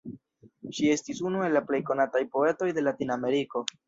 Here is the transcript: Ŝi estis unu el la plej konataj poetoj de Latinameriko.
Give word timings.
Ŝi 0.77 0.87
estis 0.93 1.19
unu 1.31 1.43
el 1.47 1.53
la 1.57 1.61
plej 1.67 1.79
konataj 1.89 2.21
poetoj 2.39 2.71
de 2.79 2.85
Latinameriko. 2.87 3.63